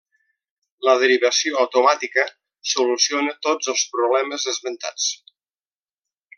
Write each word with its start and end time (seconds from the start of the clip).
La 0.87 0.95
derivació 1.03 1.59
automàtica 1.63 2.25
soluciona 2.71 3.37
tots 3.49 3.73
els 3.75 3.87
problemes 3.93 4.51
esmentats. 4.55 5.09